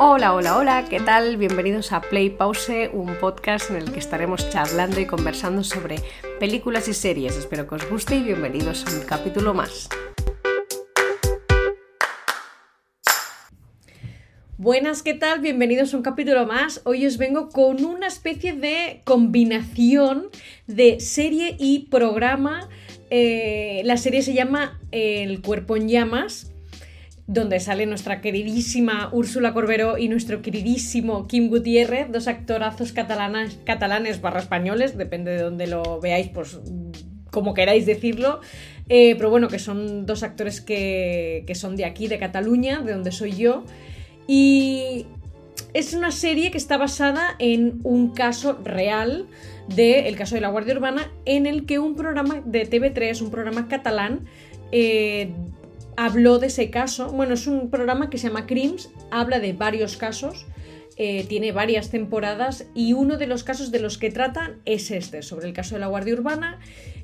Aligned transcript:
Hola, 0.00 0.32
hola, 0.32 0.56
hola, 0.56 0.84
¿qué 0.88 1.00
tal? 1.00 1.38
Bienvenidos 1.38 1.90
a 1.90 2.00
Play 2.00 2.30
Pause, 2.30 2.88
un 2.92 3.16
podcast 3.16 3.68
en 3.70 3.78
el 3.78 3.90
que 3.90 3.98
estaremos 3.98 4.48
charlando 4.48 5.00
y 5.00 5.06
conversando 5.06 5.64
sobre 5.64 5.96
películas 6.38 6.86
y 6.86 6.94
series. 6.94 7.36
Espero 7.36 7.66
que 7.66 7.74
os 7.74 7.90
guste 7.90 8.14
y 8.14 8.22
bienvenidos 8.22 8.86
a 8.86 8.96
un 8.96 9.04
capítulo 9.04 9.54
más. 9.54 9.88
Buenas, 14.56 15.02
¿qué 15.02 15.14
tal? 15.14 15.40
Bienvenidos 15.40 15.92
a 15.92 15.96
un 15.96 16.04
capítulo 16.04 16.46
más. 16.46 16.80
Hoy 16.84 17.04
os 17.04 17.18
vengo 17.18 17.48
con 17.48 17.84
una 17.84 18.06
especie 18.06 18.52
de 18.52 19.02
combinación 19.02 20.28
de 20.68 21.00
serie 21.00 21.56
y 21.58 21.88
programa. 21.88 22.68
Eh, 23.10 23.82
la 23.84 23.96
serie 23.96 24.22
se 24.22 24.32
llama 24.32 24.78
El 24.92 25.42
cuerpo 25.42 25.76
en 25.76 25.88
llamas 25.88 26.52
donde 27.28 27.60
sale 27.60 27.84
nuestra 27.84 28.22
queridísima 28.22 29.10
Úrsula 29.12 29.52
Corberó 29.52 29.98
y 29.98 30.08
nuestro 30.08 30.40
queridísimo 30.40 31.28
Kim 31.28 31.50
Gutiérrez, 31.50 32.10
dos 32.10 32.26
actorazos 32.26 32.92
catalanes, 32.92 33.60
catalanes 33.64 34.22
barra 34.22 34.40
españoles, 34.40 34.96
depende 34.96 35.32
de 35.32 35.42
donde 35.42 35.66
lo 35.66 36.00
veáis, 36.00 36.28
pues 36.30 36.58
como 37.30 37.52
queráis 37.52 37.84
decirlo, 37.84 38.40
eh, 38.88 39.14
pero 39.16 39.28
bueno, 39.28 39.48
que 39.48 39.58
son 39.58 40.06
dos 40.06 40.22
actores 40.22 40.62
que, 40.62 41.44
que 41.46 41.54
son 41.54 41.76
de 41.76 41.84
aquí, 41.84 42.08
de 42.08 42.18
Cataluña, 42.18 42.80
de 42.80 42.94
donde 42.94 43.12
soy 43.12 43.32
yo, 43.32 43.62
y 44.26 45.04
es 45.74 45.92
una 45.92 46.12
serie 46.12 46.50
que 46.50 46.56
está 46.56 46.78
basada 46.78 47.36
en 47.38 47.80
un 47.84 48.14
caso 48.14 48.58
real 48.64 49.26
del 49.68 50.16
caso 50.16 50.34
de 50.34 50.40
la 50.40 50.48
Guardia 50.48 50.74
Urbana, 50.74 51.12
en 51.26 51.44
el 51.44 51.66
que 51.66 51.78
un 51.78 51.94
programa 51.94 52.40
de 52.46 52.66
TV3, 52.68 53.20
un 53.20 53.30
programa 53.30 53.68
catalán, 53.68 54.20
eh, 54.72 55.30
habló 55.98 56.38
de 56.38 56.46
ese 56.46 56.70
caso. 56.70 57.10
Bueno, 57.10 57.34
es 57.34 57.48
un 57.48 57.70
programa 57.70 58.08
que 58.08 58.18
se 58.18 58.28
llama 58.28 58.46
Crims, 58.46 58.88
habla 59.10 59.40
de 59.40 59.52
varios 59.52 59.96
casos, 59.96 60.46
eh, 60.96 61.26
tiene 61.28 61.50
varias 61.50 61.90
temporadas 61.90 62.66
y 62.72 62.92
uno 62.92 63.18
de 63.18 63.26
los 63.26 63.42
casos 63.42 63.72
de 63.72 63.80
los 63.80 63.98
que 63.98 64.12
tratan 64.12 64.60
es 64.64 64.92
este, 64.92 65.22
sobre 65.22 65.48
el 65.48 65.52
caso 65.52 65.74
de 65.74 65.80
la 65.80 65.88
Guardia 65.88 66.14
Urbana. 66.14 66.60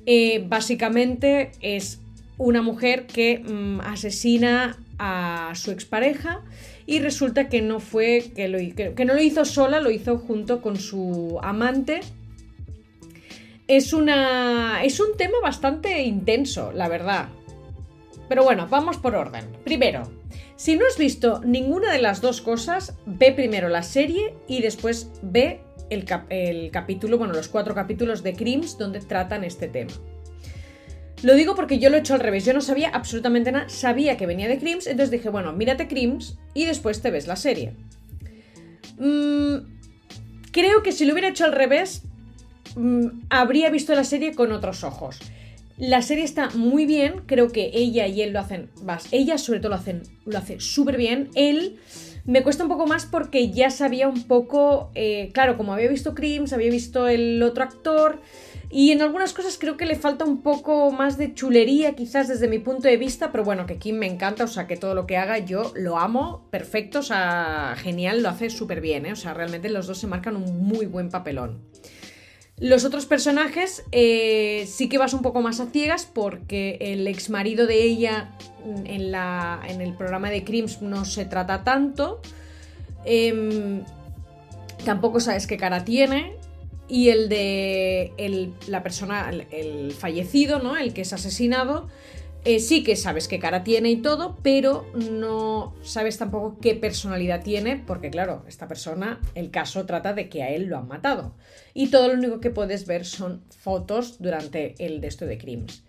Eh, 0.07 0.45
básicamente 0.47 1.51
es 1.61 1.99
una 2.39 2.63
mujer 2.63 3.07
que 3.07 3.41
mm, 3.41 3.81
asesina 3.81 4.79
a 5.01 5.53
su 5.57 5.73
expareja 5.73 6.43
y 6.87 7.01
resulta 7.01 7.49
que 7.49 7.63
no 7.63 7.81
fue 7.81 8.31
que, 8.37 8.47
lo, 8.47 8.59
que 8.95 9.05
no 9.05 9.15
lo 9.15 9.21
hizo 9.21 9.45
sola, 9.45 9.81
lo 9.81 9.91
hizo 9.91 10.19
junto 10.19 10.63
con 10.63 10.77
su 10.77 11.41
amante. 11.43 11.99
Es 13.67 13.93
una 13.93 14.85
es 14.85 15.01
un 15.01 15.17
tema 15.17 15.39
bastante 15.43 16.03
intenso, 16.03 16.71
la 16.71 16.87
verdad. 16.87 17.29
Pero 18.29 18.45
bueno, 18.45 18.67
vamos 18.69 18.97
por 18.97 19.15
orden. 19.15 19.45
Primero, 19.65 20.11
si 20.57 20.77
no 20.77 20.87
has 20.87 20.99
visto 20.99 21.41
ninguna 21.45 21.93
de 21.93 22.01
las 22.01 22.21
dos 22.21 22.41
cosas, 22.41 22.95
ve 23.07 23.33
primero 23.33 23.69
la 23.69 23.83
serie 23.83 24.35
y 24.49 24.63
después 24.63 25.11
ve 25.23 25.61
el, 25.91 26.71
capítulo, 26.71 27.19
bueno, 27.19 27.35
los 27.35 27.49
cuatro 27.49 27.75
capítulos 27.75 28.23
de 28.23 28.35
Crims 28.35 28.79
donde 28.79 29.01
tratan 29.01 29.45
este 29.45 29.69
tema. 29.69 29.93
Lo 31.23 31.35
digo 31.35 31.55
porque 31.55 31.79
yo 31.79 31.91
lo 31.91 31.97
he 31.97 32.01
hecho 32.01 32.15
al 32.15 32.21
revés, 32.21 32.45
yo 32.45 32.53
no 32.53 32.61
sabía 32.61 32.91
absolutamente 32.91 33.51
nada, 33.51 33.69
sabía 33.69 34.17
que 34.17 34.27
venía 34.27 34.49
de 34.49 34.59
Crims, 34.59 34.87
entonces 34.87 35.11
dije, 35.11 35.29
bueno, 35.31 35.53
mírate 35.53 35.89
Crims 35.89 36.39
y 36.53 36.67
después 36.67 37.01
te 37.01 37.11
ves 37.11 37.27
la 37.27 37.37
serie. 37.37 37.75
Mm, 38.99 39.57
creo 40.53 40.83
que 40.83 40.93
si 40.93 41.05
lo 41.05 41.13
hubiera 41.13 41.29
hecho 41.29 41.45
al 41.45 41.53
revés, 41.53 42.03
mm, 42.77 43.07
habría 43.31 43.71
visto 43.71 43.95
la 43.95 44.05
serie 44.05 44.35
con 44.35 44.53
otros 44.53 44.85
ojos. 44.85 45.19
La 45.77 46.03
serie 46.03 46.25
está 46.25 46.51
muy 46.51 46.87
bien, 46.87 47.23
creo 47.27 47.51
que 47.51 47.71
ella 47.75 48.07
y 48.07 48.23
él 48.23 48.33
lo 48.33 48.39
hacen, 48.39 48.71
más, 48.85 49.09
ella 49.11 49.39
sobre 49.39 49.59
todo 49.59 49.77
lo 49.77 49.81
lo 50.27 50.39
hace 50.39 50.61
súper 50.61 50.97
bien. 50.97 51.31
Él 51.35 51.79
me 52.25 52.43
cuesta 52.43 52.63
un 52.63 52.71
poco 52.71 52.87
más 52.87 53.07
porque 53.07 53.51
ya 53.51 53.71
sabía 53.71 54.09
un 54.09 54.23
poco, 54.25 54.91
eh, 54.95 55.31
claro, 55.35 55.57
como 55.57 55.75
había 55.75 55.89
visto 55.89 56.15
Crims, 56.15 56.53
había 56.53 56.71
visto 56.71 57.09
el 57.09 57.43
otro 57.43 57.65
actor 57.65 58.21
y 58.71 58.93
en 58.93 59.03
algunas 59.03 59.33
cosas 59.33 59.59
creo 59.59 59.77
que 59.77 59.85
le 59.85 59.95
falta 59.95 60.25
un 60.25 60.43
poco 60.43 60.91
más 60.91 61.19
de 61.19 61.35
chulería 61.35 61.95
quizás 61.95 62.29
desde 62.29 62.49
mi 62.49 62.59
punto 62.59 62.89
de 62.89 62.97
vista, 62.97 63.31
pero 63.31 63.45
bueno, 63.45 63.67
que 63.67 63.79
Kim 63.79 63.97
me 63.97 64.07
encanta, 64.07 64.45
o 64.45 64.49
sea, 64.49 64.67
que 64.67 64.77
todo 64.77 64.95
lo 64.95 65.07
que 65.07 65.17
haga 65.17 65.39
yo 65.39 65.73
lo 65.77 65.99
amo, 65.99 66.47
perfecto, 66.51 67.01
o 67.01 67.03
sea, 67.03 67.75
genial, 67.77 68.23
lo 68.23 68.31
hace 68.31 68.49
súper 68.49 68.81
bien, 68.81 69.07
¿eh? 69.07 69.13
o 69.13 69.17
sea, 69.17 69.35
realmente 69.35 69.69
los 69.69 69.87
dos 69.87 69.99
se 69.99 70.07
marcan 70.07 70.37
un 70.37 70.67
muy 70.67 70.87
buen 70.87 71.11
papelón. 71.11 71.61
Los 72.59 72.85
otros 72.85 73.07
personajes 73.07 73.83
eh, 73.91 74.65
sí 74.69 74.89
que 74.89 74.97
vas 74.97 75.13
un 75.13 75.23
poco 75.23 75.43
más 75.43 75.59
a 75.59 75.67
ciegas 75.67 76.07
porque 76.07 76.79
el 76.81 77.07
ex 77.09 77.29
marido 77.29 77.67
de 77.67 77.83
ella 77.83 78.31
en, 78.85 79.11
la, 79.11 79.61
en 79.67 79.81
el 79.81 79.95
programa 79.95 80.31
de 80.31 80.45
Crims 80.45 80.81
no 80.81 81.05
se 81.05 81.25
trata 81.25 81.65
tanto. 81.65 82.21
Em, 83.05 83.83
tampoco 84.85 85.19
sabes 85.19 85.49
qué 85.49 85.57
cara 85.57 85.85
tiene. 85.85 86.37
Y 86.87 87.09
el 87.09 87.29
de 87.29 88.13
la 88.69 88.83
persona, 88.83 89.31
el, 89.51 89.93
fallecido, 89.93 90.59
¿no? 90.59 90.77
El 90.77 90.93
que 90.93 91.01
es 91.01 91.13
asesinado, 91.13 91.89
eh, 92.45 92.61
sí 92.61 92.85
que 92.85 92.97
sabes 92.97 93.27
qué 93.27 93.39
cara 93.39 93.65
tiene 93.65 93.91
y 93.91 93.97
todo, 93.97 94.39
pero 94.43 94.87
no 94.95 95.75
sabes 95.83 96.19
tampoco 96.19 96.59
qué 96.61 96.75
personalidad 96.75 97.43
tiene, 97.43 97.83
porque 97.87 98.11
claro, 98.11 98.45
esta 98.47 98.69
persona, 98.69 99.21
el 99.35 99.51
caso 99.51 99.87
trata 99.87 100.13
de 100.13 100.29
que 100.29 100.43
a 100.43 100.51
él 100.51 100.67
lo 100.67 100.77
han 100.77 100.89
matado. 100.89 101.35
Y 101.73 101.89
todo 101.89 102.09
lo 102.09 102.15
único 102.15 102.41
que 102.41 102.51
puedes 102.51 102.87
ver 102.87 103.05
son 103.05 103.43
fotos 103.49 104.21
durante 104.21 104.75
el 104.79 105.01
de 105.01 105.09
esto 105.09 105.27
de 105.27 105.39
Crims. 105.39 105.85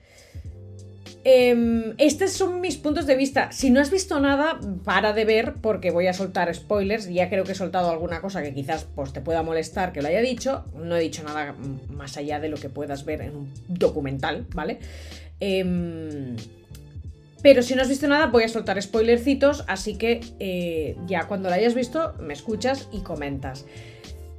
Em, 1.28 1.96
estos 1.98 2.34
son 2.34 2.62
mis 2.62 2.78
puntos 2.78 3.08
de 3.08 3.16
vista. 3.16 3.52
Si 3.52 3.72
no 3.72 3.82
has 3.82 3.90
visto 3.90 4.20
nada, 4.20 4.60
para 4.84 5.12
de 5.12 5.26
ver 5.26 5.56
porque 5.60 5.90
voy 5.90 6.06
a 6.06 6.14
soltar 6.14 6.54
spoilers. 6.54 7.10
Ya 7.10 7.30
creo 7.30 7.44
que 7.44 7.54
he 7.54 7.56
soltado 7.56 7.90
alguna 7.90 8.22
cosa 8.22 8.44
que 8.44 8.54
quizás 8.54 8.86
pues, 8.94 9.12
te 9.12 9.22
pueda 9.22 9.42
molestar 9.42 9.92
que 9.92 10.04
lo 10.04 10.08
haya 10.08 10.22
dicho. 10.22 10.66
No 10.76 10.96
he 10.96 11.00
dicho 11.00 11.24
nada 11.24 11.56
más 11.90 12.16
allá 12.18 12.40
de 12.40 12.50
lo 12.50 12.58
que 12.58 12.70
puedas 12.70 13.06
ver 13.06 13.22
en 13.22 13.36
un 13.36 13.52
documental, 13.68 14.46
¿vale? 14.54 14.78
Em, 15.48 16.36
pero 17.44 17.62
si 17.62 17.76
no 17.76 17.84
has 17.84 17.90
visto 17.90 18.08
nada, 18.08 18.26
voy 18.26 18.44
a 18.44 18.50
soltar 18.50 18.82
spoilercitos, 18.82 19.64
así 19.68 19.96
que 19.96 20.22
eh, 20.40 20.98
ya 21.06 21.28
cuando 21.28 21.50
lo 21.50 21.56
hayas 21.56 21.76
visto, 21.76 22.16
me 22.20 22.34
escuchas 22.34 22.90
y 22.92 23.02
comentas. 23.02 23.68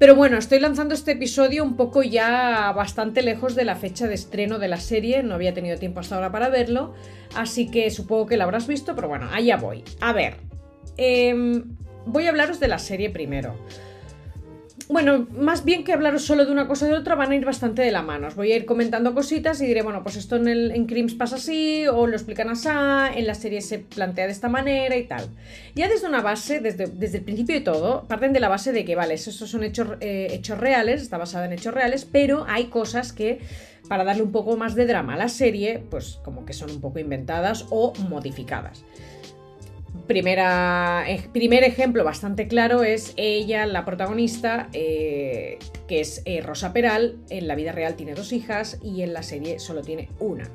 Pero 0.00 0.16
bueno, 0.16 0.36
estoy 0.36 0.58
lanzando 0.58 0.94
este 0.94 1.12
episodio 1.12 1.62
un 1.62 1.76
poco 1.76 2.02
ya 2.02 2.72
bastante 2.72 3.22
lejos 3.22 3.54
de 3.54 3.64
la 3.64 3.76
fecha 3.76 4.08
de 4.08 4.14
estreno 4.14 4.58
de 4.58 4.66
la 4.66 4.80
serie, 4.80 5.22
no 5.22 5.34
había 5.36 5.54
tenido 5.54 5.78
tiempo 5.78 6.00
hasta 6.00 6.16
ahora 6.16 6.32
para 6.32 6.48
verlo, 6.48 6.92
así 7.36 7.70
que 7.70 7.88
supongo 7.90 8.26
que 8.26 8.36
la 8.36 8.42
habrás 8.42 8.66
visto, 8.66 8.96
pero 8.96 9.06
bueno, 9.06 9.28
allá 9.32 9.56
voy. 9.56 9.84
A 10.00 10.12
ver, 10.12 10.38
em, 10.96 11.76
voy 12.04 12.26
a 12.26 12.30
hablaros 12.30 12.58
de 12.58 12.66
la 12.66 12.80
serie 12.80 13.10
primero. 13.10 13.54
Bueno, 14.88 15.26
más 15.36 15.64
bien 15.64 15.82
que 15.82 15.92
hablaros 15.92 16.22
solo 16.22 16.46
de 16.46 16.52
una 16.52 16.68
cosa 16.68 16.86
o 16.86 16.88
de 16.88 16.94
otra, 16.94 17.16
van 17.16 17.32
a 17.32 17.34
ir 17.34 17.44
bastante 17.44 17.82
de 17.82 17.90
la 17.90 18.02
mano. 18.02 18.28
Os 18.28 18.36
voy 18.36 18.52
a 18.52 18.56
ir 18.56 18.66
comentando 18.66 19.14
cositas 19.14 19.60
y 19.60 19.66
diré, 19.66 19.82
bueno, 19.82 20.04
pues 20.04 20.14
esto 20.14 20.36
en, 20.36 20.46
el, 20.46 20.70
en 20.70 20.86
Crims 20.86 21.14
pasa 21.14 21.36
así, 21.36 21.88
o 21.88 22.06
lo 22.06 22.14
explican 22.14 22.48
así, 22.50 22.68
en 22.68 23.26
la 23.26 23.34
serie 23.34 23.62
se 23.62 23.80
plantea 23.80 24.26
de 24.26 24.32
esta 24.32 24.48
manera 24.48 24.96
y 24.96 25.04
tal. 25.04 25.28
Ya 25.74 25.88
desde 25.88 26.06
una 26.06 26.22
base, 26.22 26.60
desde, 26.60 26.86
desde 26.86 27.18
el 27.18 27.24
principio 27.24 27.56
de 27.56 27.62
todo, 27.62 28.06
parten 28.06 28.32
de 28.32 28.38
la 28.38 28.48
base 28.48 28.72
de 28.72 28.84
que, 28.84 28.94
vale, 28.94 29.14
estos 29.14 29.34
son 29.34 29.64
hechos, 29.64 29.88
eh, 30.00 30.28
hechos 30.30 30.58
reales, 30.58 31.02
está 31.02 31.18
basada 31.18 31.46
en 31.46 31.52
hechos 31.54 31.74
reales, 31.74 32.04
pero 32.04 32.44
hay 32.48 32.66
cosas 32.66 33.12
que, 33.12 33.40
para 33.88 34.04
darle 34.04 34.22
un 34.22 34.30
poco 34.30 34.56
más 34.56 34.76
de 34.76 34.86
drama 34.86 35.14
a 35.14 35.16
la 35.16 35.28
serie, 35.28 35.82
pues 35.90 36.20
como 36.22 36.46
que 36.46 36.52
son 36.52 36.70
un 36.70 36.80
poco 36.80 37.00
inventadas 37.00 37.66
o 37.70 37.92
modificadas. 38.08 38.84
Primera, 40.06 41.04
primer 41.32 41.64
ejemplo 41.64 42.04
bastante 42.04 42.46
claro 42.46 42.84
es 42.84 43.12
ella, 43.16 43.66
la 43.66 43.84
protagonista, 43.84 44.68
eh, 44.72 45.58
que 45.88 46.00
es 46.00 46.22
eh, 46.26 46.42
Rosa 46.42 46.72
Peral. 46.72 47.16
En 47.28 47.48
la 47.48 47.56
vida 47.56 47.72
real 47.72 47.96
tiene 47.96 48.14
dos 48.14 48.32
hijas 48.32 48.78
y 48.84 49.02
en 49.02 49.12
la 49.12 49.24
serie 49.24 49.58
solo 49.58 49.82
tiene 49.82 50.08
una. 50.20 50.48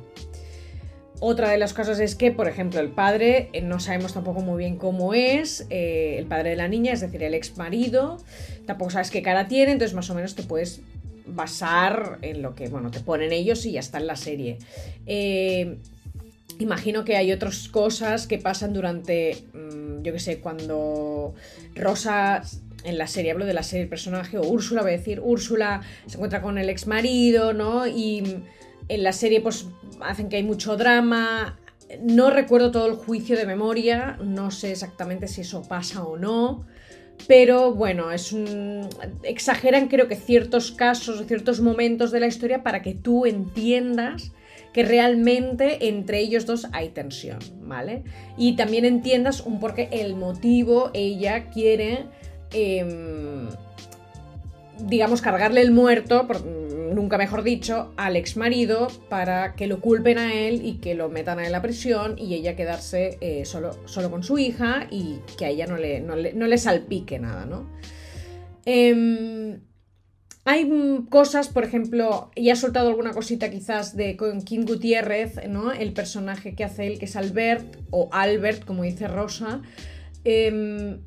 Otra 1.20 1.50
de 1.50 1.58
las 1.58 1.74
cosas 1.74 2.00
es 2.00 2.16
que, 2.16 2.32
por 2.32 2.48
ejemplo, 2.48 2.80
el 2.80 2.90
padre, 2.90 3.50
eh, 3.52 3.62
no 3.62 3.82
sabemos 3.82 4.14
tampoco 4.14 4.40
muy 4.40 4.58
bien 4.58 4.78
cómo 4.78 5.14
es, 5.14 5.68
el 5.70 6.26
padre 6.28 6.52
de 6.52 6.56
la 6.56 6.70
niña, 6.70 6.94
es 6.94 7.02
decir, 7.02 7.22
el 7.22 7.34
ex 7.34 7.58
marido, 7.58 8.18
tampoco 8.66 8.92
sabes 8.92 9.12
qué 9.12 9.22
cara 9.22 9.50
tiene, 9.50 9.74
entonces 9.74 9.94
más 9.94 10.10
o 10.10 10.16
menos 10.16 10.34
te 10.34 10.44
puedes 10.44 10.82
basar 11.28 12.20
en 12.22 12.42
lo 12.42 12.56
que, 12.56 12.70
bueno, 12.70 12.90
te 12.90 13.02
ponen 13.02 13.34
ellos 13.34 13.66
y 13.66 13.74
ya 13.74 13.82
está 13.82 13.98
en 13.98 14.08
la 14.08 14.16
serie. 14.16 14.60
Imagino 16.60 17.04
que 17.04 17.16
hay 17.16 17.32
otras 17.32 17.68
cosas 17.70 18.28
que 18.28 18.38
pasan 18.38 18.74
durante, 18.74 19.46
mm, 19.54 20.04
yo 20.04 20.14
qué 20.14 20.20
sé, 20.20 20.40
cuando 20.40 21.34
Rosa, 21.76 22.42
en 22.84 22.98
la 22.98 23.08
serie, 23.08 23.32
hablo 23.32 23.46
de 23.46 23.54
la 23.54 23.64
serie, 23.64 23.84
el 23.84 23.90
personaje, 23.90 24.38
o 24.38 24.44
Úrsula, 24.44 24.82
voy 24.82 24.92
a 24.92 24.98
decir, 24.98 25.20
Úrsula 25.24 25.82
se 26.06 26.16
encuentra 26.16 26.42
con 26.42 26.58
el 26.58 26.70
ex 26.70 26.88
marido, 26.88 27.54
¿no? 27.54 27.88
Y 27.88 28.44
en 28.88 29.04
la 29.04 29.14
serie, 29.14 29.42
pues 29.42 29.68
hacen 30.02 30.30
que 30.30 30.38
hay 30.38 30.44
mucho 30.44 30.78
drama. 30.78 31.58
No 32.02 32.30
recuerdo 32.30 32.72
todo 32.72 32.88
el 32.88 32.96
juicio 32.96 33.38
de 33.38 33.46
memoria, 33.46 34.18
no 34.24 34.52
sé 34.52 34.72
exactamente 34.72 35.28
si 35.28 35.42
eso 35.42 35.62
pasa 35.68 36.04
o 36.04 36.18
no. 36.18 36.66
Pero 37.28 37.74
bueno, 37.74 38.12
es 38.12 38.32
un... 38.32 38.88
exageran 39.24 39.88
creo 39.88 40.08
que 40.08 40.16
ciertos 40.16 40.72
casos, 40.72 41.26
ciertos 41.28 41.62
momentos 41.62 42.12
de 42.12 42.20
la 42.20 42.28
historia 42.28 42.64
para 42.64 42.82
que 42.82 42.94
tú 42.94 43.26
entiendas 43.26 44.32
que 44.74 44.84
realmente 44.84 45.88
entre 45.88 46.20
ellos 46.20 46.46
dos 46.46 46.68
hay 46.72 46.90
tensión, 46.90 47.40
¿vale? 47.62 48.04
Y 48.38 48.56
también 48.56 48.86
entiendas 48.86 49.42
un 49.42 49.60
porqué, 49.60 49.90
el 49.92 50.16
motivo, 50.16 50.92
ella 50.94 51.50
quiere, 51.50 52.06
em, 52.54 53.50
digamos, 54.80 55.22
cargarle 55.22 55.62
el 55.62 55.72
muerto, 55.72 56.26
nunca 56.94 57.18
mejor 57.18 57.44
dicho, 57.44 57.94
al 57.98 58.16
ex 58.16 58.38
marido 58.38 58.88
para 59.10 59.56
que 59.56 59.68
lo 59.68 59.82
culpen 59.82 60.18
a 60.18 60.34
él 60.34 60.66
y 60.66 60.76
que 60.76 60.96
lo 60.96 61.10
metan 61.10 61.40
a 61.40 61.46
él 61.46 61.52
la 61.52 61.62
prisión 61.62 62.18
y 62.18 62.34
ella 62.34 62.56
quedarse 62.56 63.18
eh, 63.22 63.46
solo, 63.46 63.78
solo 63.86 64.10
con 64.10 64.24
su 64.24 64.38
hija 64.38 64.88
y 64.90 65.20
que 65.38 65.46
a 65.46 65.50
ella 65.50 65.68
no 65.68 65.78
le, 65.78 66.00
no 66.02 66.16
le, 66.16 66.58
salpique 66.58 67.20
nada, 67.20 67.46
¿no? 67.46 67.70
Em, 68.66 69.60
hay 70.44 70.68
cosas, 71.10 71.50
por 71.50 71.64
ejemplo, 71.64 72.32
y 72.36 72.50
ha 72.50 72.56
soltado 72.56 72.90
alguna 72.90 73.12
cosita 73.12 73.52
quizás 73.52 73.96
de 73.96 74.18
con 74.18 74.42
King 74.42 74.66
Gutiérrez, 74.66 75.48
¿no? 75.48 75.72
El 75.72 75.94
personaje 75.94 76.56
que 76.56 76.64
hace 76.64 76.88
él, 76.88 76.98
que 76.98 77.06
es 77.06 77.16
Albert, 77.16 77.78
o 77.92 78.10
Albert, 78.12 78.66
como 78.66 78.84
dice 78.84 79.08
Rosa. 79.08 79.62
Em, 80.24 81.00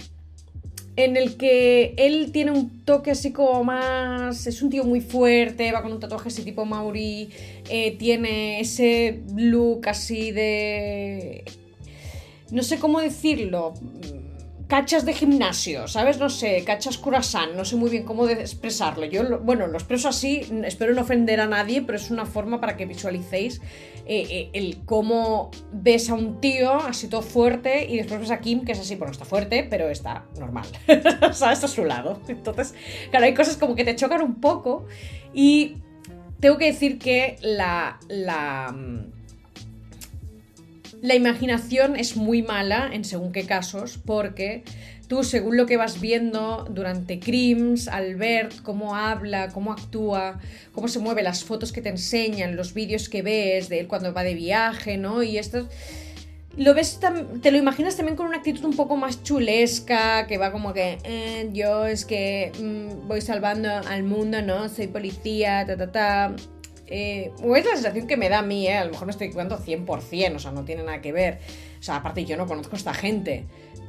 en 0.96 1.16
el 1.16 1.36
que 1.36 1.94
él 1.96 2.30
tiene 2.30 2.52
un 2.52 2.84
toque 2.84 3.10
así 3.10 3.32
como 3.32 3.64
más... 3.64 4.46
Es 4.46 4.62
un 4.62 4.70
tío 4.70 4.84
muy 4.84 5.00
fuerte, 5.00 5.72
va 5.72 5.82
con 5.82 5.92
un 5.92 5.98
tatuaje 5.98 6.28
así 6.28 6.42
tipo 6.42 6.64
Maori, 6.64 7.30
eh, 7.68 7.96
tiene 7.98 8.60
ese 8.60 9.22
look 9.34 9.88
así 9.88 10.30
de... 10.30 11.44
No 12.52 12.62
sé 12.62 12.78
cómo 12.78 13.00
decirlo 13.00 13.74
cachas 14.68 15.04
de 15.04 15.12
gimnasio, 15.12 15.88
¿sabes? 15.88 16.18
No 16.18 16.30
sé, 16.30 16.64
cachas 16.64 16.98
curasán, 16.98 17.56
no 17.56 17.64
sé 17.64 17.76
muy 17.76 17.90
bien 17.90 18.04
cómo 18.04 18.28
expresarlo. 18.28 19.04
Yo, 19.04 19.40
bueno, 19.40 19.66
lo 19.66 19.74
expreso 19.74 20.08
así, 20.08 20.42
espero 20.64 20.94
no 20.94 21.02
ofender 21.02 21.40
a 21.40 21.46
nadie, 21.46 21.82
pero 21.82 21.96
es 21.96 22.10
una 22.10 22.26
forma 22.26 22.60
para 22.60 22.76
que 22.76 22.86
visualicéis 22.86 23.60
eh, 24.06 24.26
eh, 24.30 24.50
el 24.52 24.84
cómo 24.84 25.50
ves 25.72 26.10
a 26.10 26.14
un 26.14 26.40
tío 26.40 26.74
así 26.74 27.08
todo 27.08 27.22
fuerte 27.22 27.86
y 27.86 27.96
después 27.96 28.20
ves 28.20 28.30
a 28.30 28.40
Kim 28.40 28.64
que 28.64 28.72
es 28.72 28.80
así, 28.80 28.96
bueno, 28.96 29.12
está 29.12 29.24
fuerte, 29.24 29.66
pero 29.68 29.88
está 29.88 30.26
normal, 30.38 30.66
¿sabes? 31.32 31.62
A 31.64 31.68
su 31.68 31.84
lado. 31.84 32.20
Entonces, 32.28 32.74
claro, 33.10 33.26
hay 33.26 33.34
cosas 33.34 33.56
como 33.56 33.74
que 33.74 33.84
te 33.84 33.96
chocan 33.96 34.22
un 34.22 34.40
poco 34.40 34.86
y 35.32 35.76
tengo 36.40 36.58
que 36.58 36.66
decir 36.66 36.98
que 36.98 37.36
la... 37.42 37.98
la 38.08 38.72
mm, 38.72 39.23
la 41.02 41.14
imaginación 41.14 41.96
es 41.96 42.16
muy 42.16 42.42
mala 42.42 42.90
en 42.92 43.04
según 43.04 43.32
qué 43.32 43.44
casos, 43.46 43.98
porque 44.04 44.64
tú, 45.08 45.24
según 45.24 45.56
lo 45.56 45.66
que 45.66 45.76
vas 45.76 46.00
viendo 46.00 46.66
durante 46.70 47.20
Crims, 47.20 47.88
al 47.88 48.16
ver 48.16 48.50
cómo 48.62 48.96
habla, 48.96 49.48
cómo 49.48 49.72
actúa, 49.72 50.40
cómo 50.72 50.88
se 50.88 50.98
mueve, 50.98 51.22
las 51.22 51.44
fotos 51.44 51.72
que 51.72 51.82
te 51.82 51.90
enseñan, 51.90 52.56
los 52.56 52.74
vídeos 52.74 53.08
que 53.08 53.22
ves 53.22 53.68
de 53.68 53.80
él 53.80 53.88
cuando 53.88 54.12
va 54.12 54.22
de 54.22 54.34
viaje, 54.34 54.96
¿no? 54.96 55.22
Y 55.22 55.38
esto 55.38 55.68
lo 56.56 56.72
ves, 56.72 57.00
te 57.42 57.50
lo 57.50 57.58
imaginas 57.58 57.96
también 57.96 58.16
con 58.16 58.26
una 58.26 58.38
actitud 58.38 58.64
un 58.64 58.76
poco 58.76 58.96
más 58.96 59.22
chulesca, 59.22 60.26
que 60.26 60.38
va 60.38 60.52
como 60.52 60.72
que, 60.72 60.98
eh, 61.04 61.50
yo 61.52 61.86
es 61.86 62.04
que 62.04 62.52
mm, 62.58 63.08
voy 63.08 63.20
salvando 63.20 63.68
al 63.70 64.04
mundo, 64.04 64.40
¿no? 64.42 64.68
Soy 64.68 64.86
policía, 64.86 65.64
ta, 65.66 65.76
ta, 65.76 65.90
ta. 65.90 66.36
Eh, 66.86 67.32
es 67.56 67.64
la 67.64 67.72
sensación 67.72 68.06
que 68.06 68.16
me 68.16 68.28
da 68.28 68.40
a 68.40 68.42
mí, 68.42 68.66
¿eh? 68.66 68.76
A 68.76 68.84
lo 68.84 68.92
mejor 68.92 69.06
me 69.06 69.12
estoy 69.12 69.28
equivocando 69.28 69.58
100%, 69.58 70.36
o 70.36 70.38
sea, 70.38 70.52
no 70.52 70.64
tiene 70.64 70.82
nada 70.82 71.00
que 71.00 71.12
ver. 71.12 71.38
O 71.78 71.82
sea, 71.82 71.96
aparte 71.96 72.24
yo 72.24 72.36
no 72.36 72.46
conozco 72.46 72.74
a 72.74 72.78
esta 72.78 72.94
gente. 72.94 73.44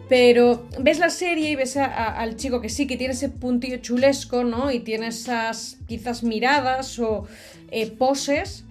Pero 0.07 0.67
ves 0.79 0.99
la 0.99 1.09
serie 1.09 1.49
y 1.49 1.55
ves 1.55 1.77
al 1.77 2.35
chico 2.35 2.61
que 2.61 2.69
sí, 2.69 2.85
que 2.85 2.95
tiene 2.95 3.13
ese 3.13 3.29
puntillo 3.29 3.77
chulesco, 3.77 4.43
¿no? 4.43 4.71
Y 4.71 4.79
tiene 4.79 5.07
esas 5.07 5.77
quizás 5.87 6.23
miradas 6.23 6.99
o 6.99 7.25
eh, 7.71 7.89
poses, 7.89 8.65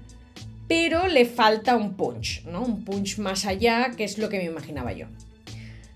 pero 0.69 1.09
le 1.09 1.25
falta 1.25 1.77
un 1.77 1.95
punch, 1.95 2.45
¿no? 2.45 2.63
Un 2.63 2.85
punch 2.85 3.19
más 3.19 3.47
allá, 3.47 3.91
que 3.97 4.05
es 4.05 4.19
lo 4.19 4.29
que 4.29 4.39
me 4.39 4.45
imaginaba 4.45 4.93
yo. 4.93 5.07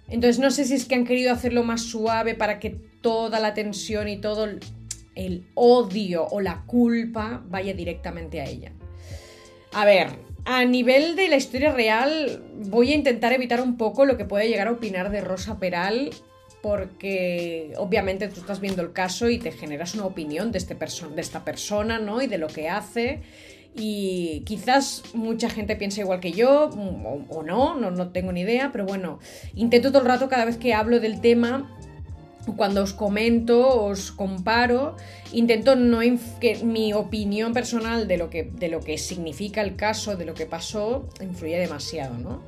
Entonces 0.09 0.41
no 0.41 0.51
sé 0.51 0.65
si 0.65 0.75
es 0.75 0.87
que 0.87 0.97
han 0.97 1.05
querido 1.05 1.33
hacerlo 1.33 1.63
más 1.63 1.83
suave 1.83 2.35
para 2.35 2.59
que 2.59 2.71
toda 3.01 3.39
la 3.39 3.55
tensión 3.55 4.09
y 4.09 4.17
todo 4.17 4.49
el 5.19 5.45
odio 5.55 6.27
o 6.31 6.41
la 6.41 6.63
culpa 6.65 7.43
vaya 7.49 7.75
directamente 7.75 8.41
a 8.41 8.45
ella. 8.45 8.73
A 9.73 9.85
ver, 9.85 10.11
a 10.45 10.65
nivel 10.65 11.17
de 11.17 11.29
la 11.29 11.37
historia 11.37 11.73
real, 11.73 12.43
voy 12.67 12.93
a 12.93 12.95
intentar 12.95 13.33
evitar 13.33 13.61
un 13.61 13.77
poco 13.77 14.07
lo 14.07 14.17
que 14.17 14.25
puede 14.25 14.49
llegar 14.49 14.69
a 14.69 14.73
opinar 14.73 15.11
de 15.11 15.21
Rosa 15.21 15.59
Peral, 15.59 16.11
porque 16.63 17.73
obviamente 17.77 18.29
tú 18.29 18.41
estás 18.41 18.61
viendo 18.61 18.81
el 18.81 18.93
caso 18.93 19.29
y 19.29 19.39
te 19.39 19.51
generas 19.51 19.95
una 19.95 20.07
opinión 20.07 20.53
de, 20.53 20.59
este 20.59 20.75
de 20.75 21.21
esta 21.21 21.45
persona, 21.45 21.99
¿no? 21.99 22.23
Y 22.23 22.29
de 22.29 22.39
lo 22.39 22.47
que 22.47 22.69
hace. 22.69 23.21
Y 23.75 24.43
quizás 24.47 25.03
mucha 25.15 25.51
gente 25.51 25.77
piensa 25.77 26.01
igual 26.01 26.21
que 26.21 26.33
yo, 26.33 26.71
o, 26.71 27.25
o 27.29 27.43
no, 27.43 27.77
no, 27.77 27.91
no 27.91 28.11
tengo 28.11 28.33
ni 28.33 28.41
idea, 28.41 28.71
pero 28.73 28.87
bueno, 28.87 29.19
intento 29.55 29.91
todo 29.91 30.03
el 30.03 30.09
rato 30.09 30.29
cada 30.29 30.45
vez 30.45 30.57
que 30.57 30.75
hablo 30.75 31.01
del 31.01 31.21
tema 31.21 31.69
cuando 32.57 32.83
os 32.83 32.93
comento, 32.93 33.85
os 33.85 34.11
comparo, 34.11 34.97
intento 35.33 35.77
no 35.77 36.01
que 36.41 36.65
mi 36.65 36.93
opinión 36.93 37.53
personal 37.53 38.09
de 38.09 38.17
lo, 38.17 38.31
que, 38.31 38.45
de 38.45 38.69
lo 38.69 38.81
que 38.81 38.99
significa 38.99 39.61
el 39.61 39.77
caso, 39.77 40.17
de 40.17 40.25
lo 40.25 40.35
que 40.35 40.47
pasó, 40.47 41.09
influye 41.21 41.59
demasiado, 41.59 42.17
¿no? 42.19 42.43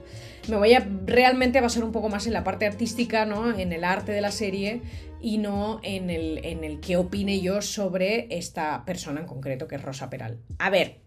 Me 0.49 0.57
voy 0.57 0.73
a 0.73 0.89
realmente 1.05 1.61
basar 1.61 1.85
un 1.85 1.93
poco 1.93 2.09
más 2.09 2.27
en 2.27 2.33
la 2.33 2.45
parte 2.45 2.67
artística, 2.67 3.27
¿no? 3.27 3.57
En 3.57 3.73
el 3.73 3.85
arte 3.85 4.13
de 4.13 4.21
la 4.21 4.33
serie 4.33 4.81
y 5.21 5.39
no 5.39 5.81
en 5.83 6.09
el, 6.09 6.45
en 6.45 6.65
el 6.65 6.81
que 6.81 6.97
opine 6.97 7.41
yo 7.41 7.61
sobre 7.61 8.27
esta 8.31 8.85
persona 8.87 9.21
en 9.21 9.27
concreto, 9.27 9.69
que 9.69 9.77
es 9.77 9.83
Rosa 9.83 10.09
Peral. 10.09 10.39
A 10.59 10.71
ver, 10.71 11.01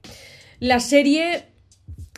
la 0.59 0.79
serie 0.79 1.53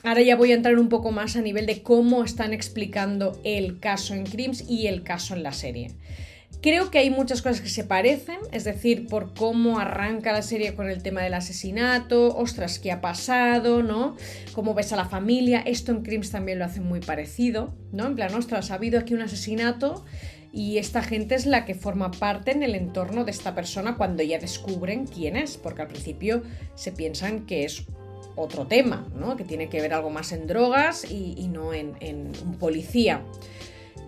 Ahora 0.06 0.22
ya 0.22 0.36
voy 0.36 0.52
a 0.52 0.56
entrar 0.56 0.78
un 0.78 0.88
poco 0.88 1.12
más 1.12 1.36
a 1.36 1.42
nivel 1.42 1.66
de 1.66 1.82
cómo 1.82 2.24
están 2.24 2.54
explicando 2.54 3.42
el 3.44 3.80
caso 3.80 4.14
en 4.14 4.26
Crims 4.26 4.64
y 4.70 4.86
el 4.86 5.02
caso 5.02 5.34
en 5.34 5.42
la 5.42 5.52
serie. 5.52 5.96
Creo 6.66 6.90
que 6.90 6.98
hay 6.98 7.12
muchas 7.12 7.44
cosas 7.44 7.62
que 7.62 7.70
se 7.70 7.84
parecen, 7.84 8.40
es 8.52 8.64
decir, 8.64 9.06
por 9.06 9.36
cómo 9.36 9.78
arranca 9.78 10.34
la 10.34 10.42
serie 10.42 10.74
con 10.74 10.90
el 10.90 11.04
tema 11.04 11.22
del 11.22 11.36
asesinato, 11.36 12.36
ostras, 12.36 12.80
¿qué 12.80 12.92
ha 12.92 13.02
pasado? 13.02 13.84
¿No? 13.84 14.16
Cómo 14.54 14.74
ves 14.74 14.92
a 14.92 14.96
la 14.96 15.06
familia, 15.06 15.60
esto 15.60 15.92
en 15.92 16.02
Crims 16.02 16.32
también 16.32 16.58
lo 16.58 16.66
hace 16.66 16.82
muy 16.82 17.02
parecido, 17.02 17.76
¿no? 17.92 18.08
En 18.08 18.16
plan, 18.16 18.34
ostras, 18.34 18.72
ha 18.72 18.74
habido 18.74 18.98
aquí 18.98 19.14
un 19.14 19.22
asesinato 19.22 20.06
y 20.52 20.80
esta 20.80 21.04
gente 21.04 21.36
es 21.36 21.46
la 21.46 21.66
que 21.66 21.76
forma 21.76 22.10
parte 22.10 22.50
en 22.50 22.64
el 22.64 22.74
entorno 22.74 23.26
de 23.26 23.32
esta 23.32 23.54
persona 23.54 23.96
cuando 23.96 24.24
ya 24.24 24.40
descubren 24.40 25.06
quién 25.06 25.36
es, 25.36 25.58
porque 25.58 25.84
al 25.84 25.88
principio 25.90 26.42
se 26.74 26.92
piensan 26.92 27.46
que 27.46 27.66
es 27.66 27.86
otro 28.36 28.66
tema, 28.66 29.08
¿no? 29.16 29.38
Que 29.38 29.44
tiene 29.44 29.70
que 29.70 29.82
ver 29.82 29.94
algo 29.94 30.10
más 30.10 30.32
en 30.32 30.48
drogas 30.48 31.06
y, 31.12 31.48
no 31.48 31.76
en, 31.76 31.94
en 32.00 32.32
un 32.44 32.58
policía. 32.58 33.22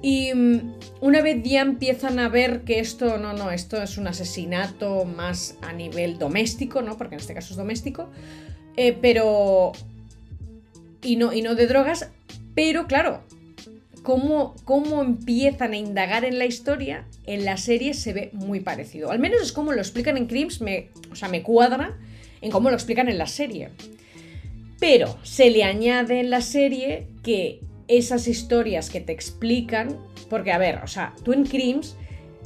Y 0.01 0.33
mm, 0.33 0.73
una 1.01 1.21
vez 1.21 1.41
ya 1.43 1.61
empiezan 1.61 2.19
a 2.19 2.29
ver 2.29 2.61
que 2.61 2.79
esto, 2.79 3.17
no, 3.17 3.33
no, 3.33 3.51
esto 3.51 3.81
es 3.81 3.97
un 3.97 4.07
asesinato 4.07 5.05
más 5.05 5.55
a 5.61 5.73
nivel 5.73 6.17
doméstico, 6.19 6.81
¿no? 6.81 6.97
Porque 6.97 7.15
en 7.15 7.21
este 7.21 7.33
caso 7.33 7.53
es 7.53 7.57
doméstico, 7.57 8.09
eh, 8.75 8.97
pero... 8.99 9.71
Y 11.01 11.15
no, 11.15 11.31
y 11.31 11.41
no 11.41 11.55
de 11.55 11.67
drogas, 11.67 12.09
pero 12.53 12.87
claro, 12.87 13.23
cómo, 14.07 14.55
cómo 14.65 15.01
empiezan 15.01 15.73
a 15.73 15.77
indagar 15.77 16.25
en 16.25 16.39
la 16.39 16.45
historia, 16.45 17.05
en 17.25 17.45
la 17.45 17.57
serie 17.57 17.93
se 17.93 18.13
ve 18.13 18.29
muy 18.33 18.61
parecido. 18.61 19.11
Al 19.11 19.19
menos 19.19 19.41
es 19.41 19.51
como 19.51 19.73
lo 19.73 19.79
explican 19.79 20.17
en 20.17 20.27
Crims, 20.27 20.61
me, 20.61 20.89
o 21.11 21.15
sea, 21.15 21.27
me 21.29 21.43
cuadra 21.43 21.97
en 22.41 22.49
cómo 22.51 22.69
lo 22.69 22.75
explican 22.75 23.09
en 23.09 23.17
la 23.17 23.27
serie. 23.27 23.69
Pero 24.79 25.17
se 25.23 25.49
le 25.49 25.63
añade 25.63 26.19
en 26.19 26.29
la 26.29 26.41
serie 26.41 27.07
que 27.23 27.59
esas 27.87 28.27
historias 28.27 28.89
que 28.89 29.01
te 29.01 29.13
explican, 29.13 29.97
porque 30.29 30.51
a 30.51 30.57
ver, 30.57 30.81
o 30.83 30.87
sea, 30.87 31.13
Twin 31.23 31.45
Crimes, 31.45 31.95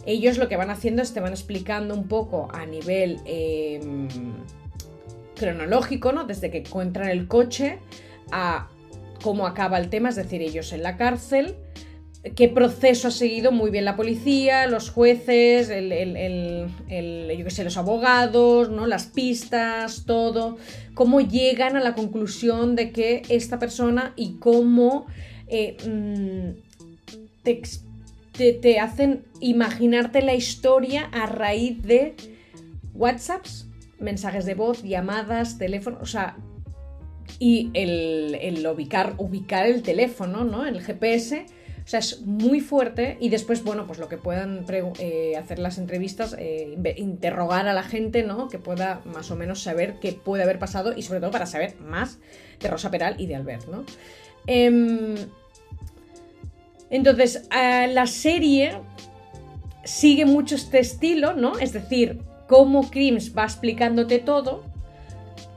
ellos 0.05 0.38
lo 0.38 0.48
que 0.48 0.57
van 0.57 0.69
haciendo 0.69 1.01
es 1.01 1.13
te 1.13 1.19
van 1.19 1.31
explicando 1.31 1.93
un 1.93 2.07
poco 2.07 2.48
a 2.53 2.65
nivel 2.65 3.19
em, 3.25 4.07
cronológico, 5.36 6.12
¿no? 6.12 6.25
Desde 6.25 6.50
que 6.51 6.60
encuentran 6.60 7.10
el 7.10 7.27
coche 7.27 7.79
a 8.31 8.69
cómo 9.24 9.45
acaba 9.45 9.77
el 9.77 9.89
tema, 9.89 10.10
es 10.10 10.15
decir, 10.15 10.41
ellos 10.41 10.74
en 10.74 10.83
la 10.83 10.98
cárcel, 10.98 11.55
qué 12.36 12.48
proceso 12.48 13.07
ha 13.07 13.12
seguido 13.12 13.51
muy 13.51 13.71
bien 13.71 13.86
la 13.86 13.95
policía, 13.95 14.67
los 14.67 14.89
jueces, 14.91 15.69
el, 15.69 16.67
yo 17.38 17.50
sé, 17.50 17.63
los 17.63 17.77
abogados, 17.77 18.69
¿no? 18.69 18.86
las 18.86 19.07
pistas, 19.07 20.05
todo, 20.05 20.57
cómo 20.93 21.21
llegan 21.21 21.75
a 21.75 21.81
la 21.81 21.95
conclusión 21.95 22.75
de 22.75 22.91
que 22.91 23.24
esta 23.29 23.57
persona 23.57 24.13
y 24.15 24.36
cómo 24.38 25.07
eh, 25.51 25.75
mm, 25.86 26.51
te, 28.38 28.79
hacen 28.79 29.25
imaginarte 29.41 30.22
la 30.22 30.34
historia 30.34 31.10
a 31.12 31.25
raíz 31.25 31.84
de 31.84 32.15
WhatsApps, 32.93 33.67
mensajes 34.00 34.46
de 34.46 34.55
voz, 34.55 34.81
llamadas, 34.81 35.58
teléfono, 35.58 35.98
o 36.01 36.05
sea, 36.05 36.38
y 37.38 37.70
el, 37.74 38.65
ubicar, 38.65 39.15
ubicar 39.17 39.65
el 39.65 39.81
teléfono, 39.81 40.46
¿no? 40.46 40.65
El 40.65 40.81
GPS 40.81 41.46
O 41.84 41.88
sea, 41.88 42.00
es 42.00 42.22
muy 42.22 42.62
fuerte 42.62 43.17
y 43.20 43.27
después, 43.27 43.63
bueno, 43.63 43.86
pues 43.88 44.00
lo 44.00 44.08
que 44.08 44.17
puedan 44.17 44.65
eh, 44.70 45.36
hacer 45.38 45.60
las 45.60 45.77
entrevistas, 45.77 46.34
eh, 46.39 46.77
interrogar 46.96 47.67
a 47.67 47.74
la 47.74 47.84
gente, 47.84 48.24
¿no? 48.24 48.48
Que 48.48 48.58
pueda 48.58 49.01
más 49.03 49.31
o 49.31 49.36
menos 49.36 49.62
saber 49.62 49.96
qué 50.00 50.13
puede 50.13 50.43
haber 50.43 50.60
pasado 50.60 50.93
y 50.96 51.01
sobre 51.01 51.20
todo 51.20 51.31
para 51.31 51.46
saber 51.46 51.75
más 51.81 52.20
de 52.62 52.70
Rosa 52.70 52.89
Peral 52.89 53.15
y 53.17 53.27
de 53.27 53.36
Albert, 53.36 53.67
¿no? 53.67 53.84
Em, 54.48 55.15
entonces, 56.91 57.48
la 57.50 58.05
serie 58.05 58.74
sigue 59.83 60.25
mucho 60.25 60.55
este 60.55 60.79
estilo, 60.79 61.33
¿no? 61.33 61.57
Es 61.57 61.74
decir, 61.74 62.19
cómo 62.48 62.91
Crims 62.91 63.36
va 63.36 63.45
explicándote 63.45 64.19
todo, 64.19 64.63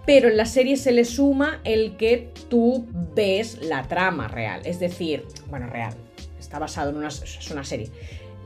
pero 0.07 0.29
en 0.29 0.37
la 0.37 0.47
serie 0.47 0.77
se 0.77 0.93
le 0.93 1.05
suma 1.05 1.61
el 1.65 1.97
que 1.97 2.33
tú 2.49 2.87
ves 3.15 3.59
la 3.63 3.83
trama 3.83 4.29
real. 4.29 4.63
Es 4.65 4.79
decir, 4.79 5.27
bueno, 5.51 5.67
real, 5.67 5.95
está 6.39 6.59
basado 6.59 6.91
en 6.91 6.97
una, 6.97 7.09
es 7.09 7.51
una 7.51 7.65
serie. 7.65 7.91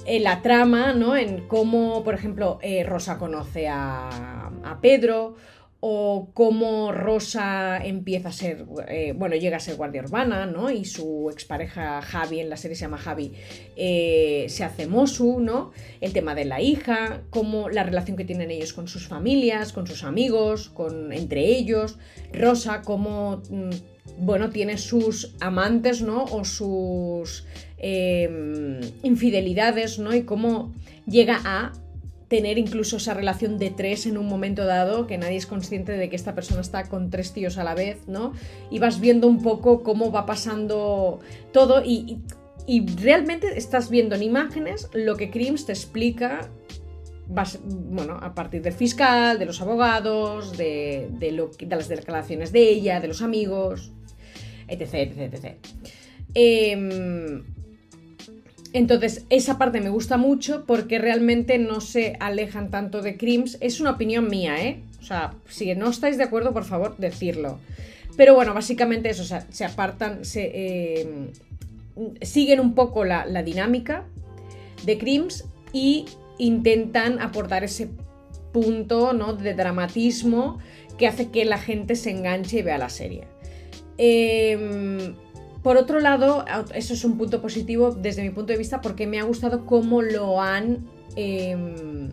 En 0.07 0.23
la 0.25 0.41
trama, 0.41 0.95
¿no? 0.95 1.15
En 1.15 1.47
cómo, 1.47 2.03
por 2.03 2.15
ejemplo, 2.15 2.59
eh, 2.63 2.85
Rosa 2.85 3.19
conoce 3.19 3.69
a 3.69 4.79
Pedro 4.81 5.37
o 5.81 6.31
cómo 6.35 6.91
Rosa 6.91 7.79
empieza 7.85 8.31
a 8.31 8.33
ser, 8.33 8.67
eh, 8.89 9.15
bueno, 9.17 9.37
llega 9.37 9.59
a 9.59 9.61
ser 9.61 9.77
guardia 9.77 10.03
urbana, 10.03 10.45
¿no? 10.45 10.71
Y 10.71 10.85
su 10.85 11.31
expareja 11.31 12.03
Javi, 12.03 12.41
en 12.41 12.51
la 12.51 12.57
serie 12.57 12.75
se 12.75 12.83
llama 12.83 12.99
Javi, 12.99 13.33
eh, 13.77 14.47
se 14.49 14.65
hace 14.65 14.89
Mosu, 14.89 15.39
¿no? 15.39 15.71
El 16.01 16.13
tema 16.13 16.35
de 16.35 16.47
la 16.47 16.61
hija, 16.61 17.23
cómo 17.31 17.69
la 17.69 17.85
relación 17.85 18.17
que 18.17 18.25
tienen 18.25 18.51
ellos 18.51 18.73
con 18.73 18.89
sus 18.89 19.07
familias, 19.07 19.73
con 19.73 19.87
sus 19.87 20.03
amigos, 20.03 20.69
con, 20.69 21.13
entre 21.13 21.45
ellos, 21.47 21.99
Rosa, 22.33 22.83
cómo, 22.83 23.43
mm, 23.49 23.71
bueno, 24.19 24.51
tiene 24.51 24.79
sus 24.79 25.37
amantes, 25.41 26.03
¿no? 26.03 26.25
O 26.25 26.45
sus 26.45 27.47
em, 27.77 28.81
infidelidades, 29.05 30.01
¿no? 30.01 30.13
Y 30.13 30.25
cómo 30.25 30.75
llega 31.07 31.41
a 31.45 31.73
tener 32.29 32.59
incluso 32.59 32.99
esa 32.99 33.15
relación 33.15 33.59
de 33.59 33.71
tres 33.71 34.07
en 34.07 34.19
un 34.19 34.27
momento 34.27 34.67
dado, 34.67 35.07
que 35.07 35.17
nadie 35.19 35.37
es 35.37 35.47
consciente 35.47 35.93
de 35.93 36.11
que 36.11 36.17
esta 36.17 36.35
persona 36.35 36.61
está 36.61 36.85
con 36.85 37.11
tres 37.11 37.33
tíos 37.33 37.57
a 37.57 37.65
la 37.65 37.75
vez, 37.75 38.07
¿no? 38.07 38.35
Y 38.71 38.79
vas 38.79 39.01
viendo 39.01 39.27
un 39.27 39.43
poco 39.43 39.83
cómo 39.83 40.13
va 40.13 40.27
pasando 40.27 41.21
todo 41.53 41.83
y, 41.85 42.19
realmente 43.01 43.57
estás 43.57 43.89
viendo 43.89 44.15
en 44.15 44.23
imágenes 44.23 44.91
lo 44.93 45.17
que 45.17 45.31
Crims 45.31 45.65
te 45.65 45.73
explica 45.73 46.51
bueno, 47.29 48.19
a 48.21 48.35
partir 48.35 48.61
del 48.61 48.75
fiscal, 48.75 49.39
de 49.39 49.47
los 49.47 49.63
abogados, 49.63 50.57
de, 50.59 51.09
lo, 51.33 51.49
de, 51.49 51.67
las 51.67 51.89
declaraciones 51.89 52.53
de 52.53 52.69
ella, 52.69 53.01
de 53.01 53.09
los 53.09 53.23
amigos, 53.23 53.93
etc. 54.69 54.95
etc, 54.95 55.35
etc. 55.35 55.57
Eh, 56.35 57.43
entonces, 58.73 59.25
esa 59.31 59.59
parte 59.59 59.81
me 59.81 59.89
gusta 59.89 60.17
mucho 60.17 60.65
porque 60.67 60.99
realmente 60.99 61.59
no 61.59 61.81
se 61.81 62.17
alejan 62.21 62.71
tanto 62.71 63.01
de 63.01 63.17
Crims. 63.17 63.57
Es 63.61 63.81
una 63.81 63.93
opinión 63.93 64.29
mía, 64.29 64.63
¿eh? 64.63 64.81
O 65.01 65.05
sea, 65.05 65.35
si 65.49 65.75
no 65.75 65.89
estáis 65.89 66.19
de 66.19 66.25
acuerdo, 66.25 66.53
por 66.53 66.65
favor, 66.65 66.97
decirlo. 66.99 67.59
Pero 68.17 68.35
bueno, 68.35 68.53
básicamente 68.53 69.09
eso, 69.09 69.23
o 69.23 69.27
sea, 69.27 69.47
se 69.51 69.65
apartan, 69.65 70.25
se, 70.25 70.51
eh, 70.53 71.09
siguen 72.21 72.61
un 72.61 72.75
poco 72.75 73.05
la, 73.05 73.25
dinámica 73.43 74.05
de 74.85 74.99
Crims 74.99 75.45
y 75.73 76.07
intentan 76.37 77.21
aportar 77.21 77.65
ese 77.65 77.89
punto 78.53 79.13
¿no? 79.13 79.35
de 79.35 79.55
dramatismo 79.55 80.59
que 80.99 81.07
hace 81.07 81.31
que 81.31 81.45
la 81.45 81.59
gente 81.59 81.95
se 81.95 82.11
enganche 82.11 82.59
y 82.59 82.63
vea 82.63 82.77
la 82.77 82.89
serie. 82.89 83.25
Eh, 83.99 85.15
por 85.69 85.77
otro 85.77 86.01
lado, 86.01 86.47
eso 86.75 86.95
es 86.95 87.05
un 87.05 87.19
punto 87.19 87.43
positivo 87.43 87.91
desde 87.91 88.23
mi 88.23 88.31
punto 88.31 88.55
de 88.55 88.59
vista 88.59 88.81
porque 88.81 89.07
me 89.07 89.21
ha 89.21 89.25
gustado 89.25 89.67
cómo 89.67 90.01
lo 90.01 90.41
han 90.41 90.89
em, 91.15 92.09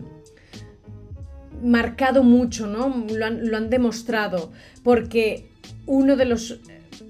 marcado 1.62 2.22
mucho, 2.22 2.66
¿no? 2.66 3.06
Lo 3.08 3.56
han, 3.56 3.70
demostrado. 3.70 4.52
Porque 4.82 5.48
uno 5.86 6.16
de 6.16 6.26
los 6.26 6.60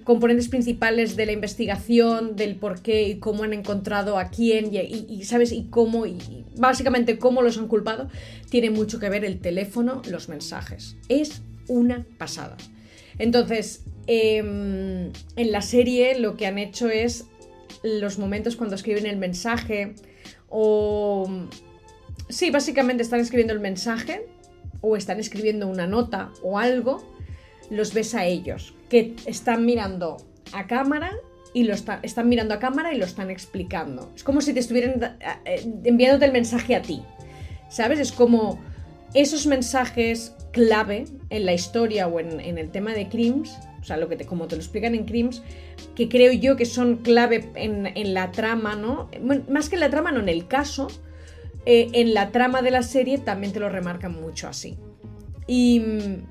componentes 0.04 0.46
principales 0.46 1.16
de 1.16 1.26
la 1.26 1.32
investigación, 1.32 2.36
del 2.36 2.54
por 2.54 2.80
qué 2.80 3.08
y 3.08 3.18
cómo 3.18 3.42
han 3.42 3.52
encontrado 3.52 4.16
a 4.16 4.30
quién 4.30 4.70
y, 4.72 5.24
¿sabes? 5.24 5.50
Y 5.50 5.64
cómo, 5.64 6.06
y 6.06 6.44
básicamente 6.56 7.18
cómo 7.18 7.42
los 7.42 7.58
han 7.58 7.66
culpado, 7.66 8.08
tiene 8.50 8.70
mucho 8.70 9.00
que 9.00 9.08
ver 9.08 9.24
el 9.24 9.40
teléfono, 9.40 10.00
los 10.08 10.28
mensajes. 10.28 10.94
Es 11.08 11.42
una 11.66 12.06
pasada. 12.18 12.56
Entonces, 13.18 13.82
Em, 14.06 15.12
en 15.36 15.52
la 15.52 15.62
serie 15.62 16.18
lo 16.18 16.36
que 16.36 16.46
han 16.46 16.58
hecho 16.58 16.88
es 16.88 17.26
los 17.82 18.18
momentos 18.18 18.56
cuando 18.56 18.74
escriben 18.76 19.06
el 19.06 19.16
mensaje 19.16 19.94
o... 20.48 21.28
Sí, 22.28 22.50
básicamente 22.50 23.02
están 23.02 23.20
escribiendo 23.20 23.52
el 23.52 23.60
mensaje 23.60 24.26
o 24.80 24.96
están 24.96 25.20
escribiendo 25.20 25.68
una 25.68 25.86
nota 25.86 26.32
o 26.42 26.58
algo, 26.58 27.04
los 27.70 27.94
ves 27.94 28.14
a 28.14 28.24
ellos, 28.24 28.74
que 28.88 29.14
están 29.26 29.64
mirando 29.64 30.16
a 30.52 30.66
cámara 30.66 31.12
y 31.54 31.64
lo 31.64 31.74
están 31.74 32.28
mirando 32.28 32.54
a 32.54 32.58
cámara 32.58 32.92
y 32.92 32.98
lo 32.98 33.04
están 33.04 33.30
explicando. 33.30 34.12
Es 34.14 34.24
como 34.24 34.40
si 34.40 34.52
te 34.52 34.60
estuvieran 34.60 35.16
eh, 35.44 35.72
enviándote 35.84 36.26
el 36.26 36.32
mensaje 36.32 36.74
a 36.74 36.82
ti. 36.82 37.02
¿Sabes? 37.68 37.98
Es 37.98 38.12
como 38.12 38.60
esos 39.14 39.46
mensajes 39.46 40.34
clave 40.52 41.04
en 41.30 41.46
la 41.46 41.52
historia 41.52 42.06
o 42.06 42.20
en, 42.20 42.40
el 42.40 42.70
tema 42.70 42.92
de 42.92 43.08
crimes 43.08 43.56
o 43.86 43.88
sea, 43.88 43.98
lo 43.98 44.08
que 44.08 44.16
te, 44.16 44.26
como 44.26 44.48
te 44.48 44.56
lo 44.56 44.62
explican 44.62 44.96
en 44.96 45.04
Crims, 45.04 45.44
que 45.94 46.08
creo 46.08 46.32
yo 46.32 46.56
que 46.56 46.64
son 46.64 46.96
clave 46.96 47.52
en, 47.54 48.14
la 48.14 48.32
trama, 48.32 48.74
¿no? 48.74 49.08
más 49.48 49.68
que 49.68 49.76
en 49.76 49.80
la 49.80 49.90
trama, 49.90 50.10
no, 50.10 50.18
en 50.18 50.28
el 50.28 50.48
caso, 50.48 50.88
eh, 51.66 51.86
en 51.92 52.12
la 52.12 52.32
trama 52.32 52.62
de 52.62 52.72
la 52.72 52.82
serie 52.82 53.18
también 53.18 53.52
te 53.52 53.60
lo 53.60 53.68
remarcan 53.68 54.12
mucho 54.20 54.48
así. 54.48 54.76
Y 55.46 55.78
mm, 55.78 56.26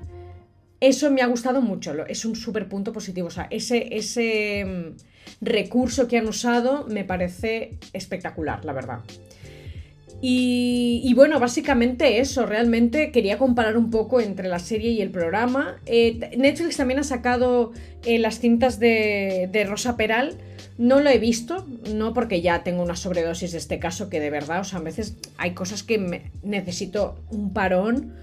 eso 0.80 1.10
me 1.10 1.22
ha 1.22 1.26
gustado 1.26 1.62
mucho, 1.62 2.04
es 2.04 2.26
un 2.26 2.36
súper 2.36 2.68
punto 2.68 2.92
positivo, 2.92 3.28
o 3.28 3.30
sea, 3.30 3.48
ese, 3.50 3.96
ese 3.96 4.66
mm, 4.66 4.96
recurso 5.40 6.08
que 6.08 6.18
han 6.18 6.28
usado 6.28 6.86
me 6.88 7.04
parece 7.04 7.78
espectacular, 7.94 8.66
la 8.66 8.74
verdad. 8.74 9.00
Y, 10.28 11.14
bueno, 11.14 11.38
básicamente 11.38 12.18
eso, 12.18 12.46
realmente 12.46 13.12
quería 13.12 13.38
comparar 13.38 13.76
un 13.76 13.90
poco 13.90 14.20
entre 14.20 14.48
la 14.48 14.58
serie 14.58 14.90
y 14.90 15.00
el 15.00 15.10
programa. 15.10 15.76
Eh, 15.86 16.32
Netflix 16.36 16.78
también 16.78 16.98
ha 16.98 17.04
sacado 17.04 17.70
eh, 18.04 18.18
las 18.18 18.40
cintas 18.40 18.80
de, 18.80 19.66
Rosa 19.68 19.96
Peral. 19.96 20.36
No 20.78 20.98
lo 20.98 21.10
he 21.10 21.18
visto, 21.18 21.64
no 21.94 22.12
porque 22.12 22.40
ya 22.40 22.64
tengo 22.64 22.82
una 22.82 22.96
sobredosis 22.96 23.52
de 23.52 23.58
este 23.58 23.78
caso 23.78 24.10
que 24.10 24.18
de 24.18 24.30
verdad, 24.30 24.62
o 24.62 24.64
sea, 24.64 24.80
a 24.80 24.82
veces 24.82 25.16
hay 25.36 25.52
cosas 25.52 25.84
que 25.84 26.24
necesito 26.42 27.20
un 27.30 27.52
parón 27.52 28.14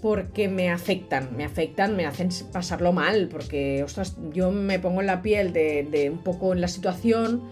porque 0.00 0.48
me 0.48 0.70
afectan, 0.70 1.36
me 1.36 1.44
afectan, 1.44 1.94
me 1.94 2.06
hacen 2.06 2.30
pasarlo 2.50 2.94
mal, 2.94 3.28
porque, 3.30 3.82
ostras, 3.84 4.16
yo 4.32 4.50
me 4.50 4.78
pongo 4.78 5.02
en 5.02 5.08
la 5.08 5.20
piel 5.20 5.52
de, 5.52 6.10
un 6.10 6.24
poco 6.24 6.54
en 6.54 6.62
la 6.62 6.68
situación 6.68 7.42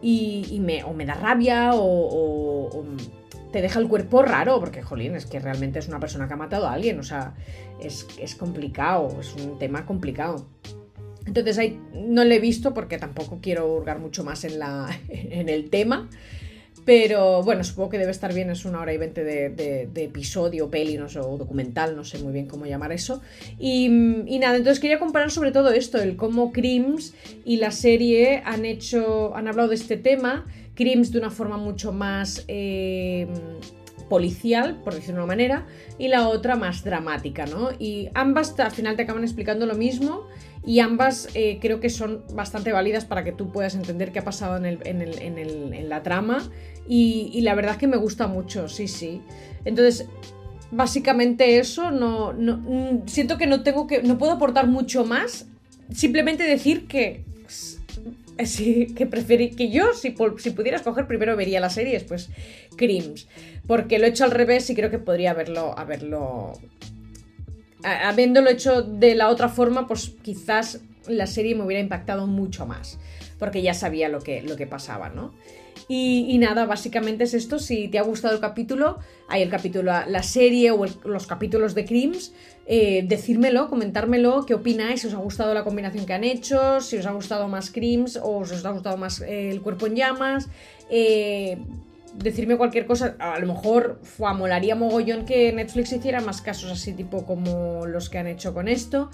y, 0.00 0.58
me, 0.62 0.84
o 0.84 0.94
me 0.94 1.04
da 1.04 1.12
rabia 1.12 1.72
o 1.74 2.82
te 3.52 3.62
deja 3.62 3.78
el 3.78 3.88
cuerpo 3.88 4.22
raro, 4.22 4.58
porque, 4.58 4.82
jolín, 4.82 5.14
es 5.14 5.26
que 5.26 5.38
realmente 5.38 5.78
es 5.78 5.88
una 5.88 6.00
persona 6.00 6.26
que 6.26 6.34
ha 6.34 6.36
matado 6.36 6.66
a 6.66 6.72
alguien, 6.72 6.98
o 6.98 7.02
sea, 7.02 7.34
es, 7.80 8.06
es 8.18 8.34
complicado, 8.34 9.20
es 9.20 9.34
un 9.34 9.58
tema 9.58 9.86
complicado. 9.86 10.46
Entonces 11.26 11.58
ahí 11.58 11.78
no 11.94 12.24
lo 12.24 12.32
he 12.32 12.40
visto 12.40 12.74
porque 12.74 12.98
tampoco 12.98 13.38
quiero 13.40 13.72
hurgar 13.72 14.00
mucho 14.00 14.24
más 14.24 14.44
en, 14.44 14.58
la, 14.58 14.88
en 15.08 15.48
el 15.48 15.70
tema. 15.70 16.08
Pero 16.84 17.42
bueno, 17.42 17.62
supongo 17.62 17.90
que 17.90 17.98
debe 17.98 18.10
estar 18.10 18.34
bien, 18.34 18.50
es 18.50 18.64
una 18.64 18.80
hora 18.80 18.92
y 18.92 18.98
veinte 18.98 19.22
de, 19.22 19.88
episodio, 19.94 20.70
peli, 20.70 20.96
no 20.96 21.08
sé, 21.08 21.20
o 21.20 21.38
documental, 21.38 21.94
no 21.94 22.04
sé 22.04 22.18
muy 22.18 22.32
bien 22.32 22.46
cómo 22.46 22.66
llamar 22.66 22.92
eso. 22.92 23.22
Y, 23.58 23.86
y, 23.86 24.38
nada, 24.40 24.56
entonces 24.56 24.80
quería 24.80 24.98
comparar 24.98 25.30
sobre 25.30 25.52
todo 25.52 25.70
esto, 25.70 25.98
el 25.98 26.16
cómo 26.16 26.52
Crims 26.52 27.14
y 27.44 27.58
la 27.58 27.70
serie 27.70 28.42
han 28.44 28.64
hecho, 28.64 29.34
han 29.36 29.46
hablado 29.46 29.68
de 29.68 29.76
este 29.76 29.96
tema 29.96 30.46
Crims 30.74 31.12
de 31.12 31.18
una 31.18 31.30
forma 31.30 31.56
mucho 31.56 31.92
más 31.92 32.44
eh, 32.48 33.26
policial, 34.12 34.78
por 34.84 34.92
decirlo 34.92 35.20
de 35.20 35.24
una 35.24 35.26
manera, 35.26 35.66
y 35.98 36.08
la 36.08 36.28
otra 36.28 36.54
más 36.54 36.84
dramática, 36.84 37.46
¿no? 37.46 37.70
Y 37.78 38.10
ambas 38.12 38.60
al 38.60 38.70
final 38.70 38.94
te 38.94 39.04
acaban 39.04 39.24
explicando 39.24 39.64
lo 39.64 39.74
mismo 39.74 40.26
y 40.66 40.80
ambas 40.80 41.30
eh, 41.32 41.56
creo 41.62 41.80
que 41.80 41.88
son 41.88 42.22
bastante 42.34 42.72
válidas 42.72 43.06
para 43.06 43.24
que 43.24 43.32
tú 43.32 43.50
puedas 43.50 43.74
entender 43.74 44.12
qué 44.12 44.18
ha 44.18 44.24
pasado 44.24 44.62
en, 44.62 45.88
la 45.88 46.02
trama 46.02 46.46
y, 46.86 47.40
la 47.40 47.54
verdad 47.54 47.72
es 47.72 47.78
que 47.78 47.86
me 47.86 47.96
gusta 47.96 48.26
mucho, 48.26 48.68
sí, 48.68 48.86
sí. 48.86 49.22
Entonces, 49.64 50.06
básicamente 50.70 51.58
eso, 51.58 51.90
no, 51.90 52.34
no, 52.34 52.58
mm, 52.58 53.06
siento 53.06 53.38
que 53.38 53.46
no 53.46 53.62
tengo 53.62 53.86
que, 53.86 54.02
no 54.02 54.18
puedo 54.18 54.32
aportar 54.32 54.66
mucho 54.66 55.06
más, 55.06 55.46
simplemente 55.90 56.42
decir 56.42 56.86
que 56.86 57.24
Sí, 58.44 58.86
que 58.96 59.06
preferí 59.06 59.50
que 59.50 59.70
yo, 59.70 59.92
si, 59.94 60.14
si 60.38 60.50
pudiera 60.50 60.76
escoger, 60.76 61.06
primero 61.06 61.36
vería 61.36 61.60
la 61.60 61.70
serie 61.70 61.90
y 61.90 61.94
después 61.94 62.30
Crims. 62.76 63.28
Porque 63.66 63.98
lo 63.98 64.06
he 64.06 64.10
hecho 64.10 64.24
al 64.24 64.30
revés 64.30 64.68
y 64.70 64.74
creo 64.74 64.90
que 64.90 64.98
podría 64.98 65.30
haberlo. 65.30 65.78
haberlo 65.78 66.52
habiéndolo 67.84 68.50
hecho 68.50 68.82
de 68.82 69.14
la 69.14 69.28
otra 69.28 69.48
forma, 69.48 69.86
pues 69.86 70.12
quizás 70.22 70.80
la 71.08 71.26
serie 71.26 71.54
me 71.54 71.64
hubiera 71.64 71.80
impactado 71.80 72.26
mucho 72.26 72.66
más. 72.66 72.98
Porque 73.42 73.60
ya 73.60 73.74
sabía 73.74 74.08
lo 74.08 74.20
que, 74.20 74.40
lo 74.40 74.54
que 74.54 74.68
pasaba, 74.68 75.08
¿no? 75.08 75.34
Y, 75.88 76.38
nada, 76.38 76.64
básicamente 76.64 77.24
es 77.24 77.34
esto. 77.34 77.58
Si 77.58 77.88
te 77.88 77.98
ha 77.98 78.02
gustado 78.02 78.34
el 78.34 78.40
capítulo, 78.40 79.00
hay 79.28 79.42
el 79.42 79.50
capítulo, 79.50 79.90
la 80.06 80.22
serie 80.22 80.70
o 80.70 80.86
los 81.02 81.26
capítulos 81.26 81.74
de 81.74 81.84
Crims, 81.84 82.32
eh, 82.66 83.02
decírmelo, 83.04 83.68
comentármelo, 83.68 84.46
qué 84.46 84.54
opináis, 84.54 85.00
si 85.00 85.08
os 85.08 85.14
ha 85.14 85.16
gustado 85.16 85.54
la 85.54 85.64
combinación 85.64 86.06
que 86.06 86.12
han 86.12 86.22
hecho, 86.22 86.80
si 86.80 86.98
os 86.98 87.06
ha 87.06 87.10
gustado 87.10 87.48
más 87.48 87.72
Crims 87.72 88.16
o 88.22 88.46
si 88.46 88.54
os 88.54 88.64
ha 88.64 88.70
gustado 88.70 88.96
más 88.96 89.20
eh, 89.22 89.50
el 89.50 89.60
cuerpo 89.60 89.88
en 89.88 89.96
llamas. 89.96 90.48
Eh, 90.88 91.58
decirme 92.14 92.56
cualquier 92.56 92.86
cosa. 92.86 93.16
A 93.18 93.38
lo 93.38 93.46
mejor 93.46 93.98
fue, 94.02 94.28
mogollón 94.34 95.24
que 95.24 95.52
Netflix 95.52 95.92
hiciera 95.92 96.20
más 96.20 96.42
casos 96.42 96.70
así, 96.70 96.92
tipo 96.92 97.24
como 97.24 97.86
los 97.86 98.10
que 98.10 98.18
han 98.18 98.26
hecho 98.26 98.54
con 98.54 98.68
esto. 98.68 99.10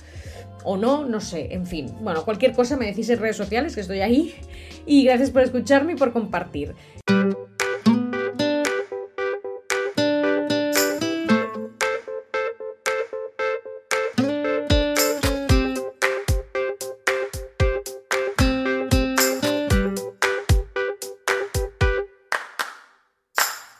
O 0.64 0.76
no, 0.76 1.04
no 1.04 1.20
sé, 1.20 1.54
en 1.54 1.66
fin. 1.66 1.94
Bueno, 2.00 2.24
cualquier 2.24 2.52
cosa 2.52 2.76
me 2.76 2.86
decís 2.86 3.08
en 3.10 3.18
redes 3.18 3.36
sociales, 3.36 3.74
que 3.74 3.80
estoy 3.80 4.00
ahí. 4.00 4.34
Y 4.86 5.04
gracias 5.04 5.30
por 5.30 5.42
escucharme 5.42 5.92
y 5.92 5.96
por 5.96 6.12
compartir. 6.12 6.74